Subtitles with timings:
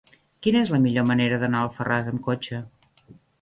[0.45, 2.63] Quina és la millor manera d'anar a Alfarràs amb cotxe?